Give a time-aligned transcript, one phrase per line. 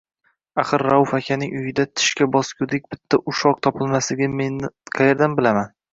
[0.61, 4.59] Axir Rauf akaning uyida tishga bosgudek bitta ushoq topilmasligini men
[4.97, 5.75] qayerdan bilibman.